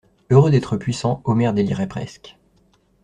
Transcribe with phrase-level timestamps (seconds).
[0.31, 2.35] Heureux d'être puissant, Omer délirait presque.